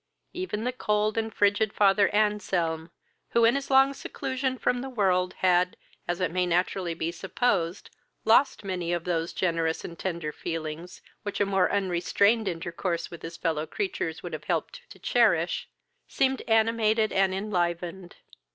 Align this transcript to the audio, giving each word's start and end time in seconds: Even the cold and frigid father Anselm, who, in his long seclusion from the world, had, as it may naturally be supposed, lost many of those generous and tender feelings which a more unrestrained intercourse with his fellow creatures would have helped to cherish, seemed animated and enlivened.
Even 0.33 0.63
the 0.63 0.73
cold 0.73 1.15
and 1.15 1.31
frigid 1.31 1.71
father 1.73 2.09
Anselm, 2.09 2.89
who, 3.33 3.45
in 3.45 3.53
his 3.53 3.69
long 3.69 3.93
seclusion 3.93 4.57
from 4.57 4.81
the 4.81 4.89
world, 4.89 5.35
had, 5.41 5.77
as 6.07 6.19
it 6.19 6.31
may 6.31 6.47
naturally 6.47 6.95
be 6.95 7.11
supposed, 7.11 7.91
lost 8.25 8.63
many 8.63 8.93
of 8.93 9.03
those 9.03 9.31
generous 9.31 9.85
and 9.85 9.99
tender 9.99 10.31
feelings 10.31 11.03
which 11.21 11.39
a 11.39 11.45
more 11.45 11.71
unrestrained 11.71 12.47
intercourse 12.47 13.11
with 13.11 13.21
his 13.21 13.37
fellow 13.37 13.67
creatures 13.67 14.23
would 14.23 14.33
have 14.33 14.45
helped 14.45 14.81
to 14.89 14.97
cherish, 14.97 15.69
seemed 16.07 16.41
animated 16.47 17.11
and 17.13 17.35
enlivened. 17.35 18.15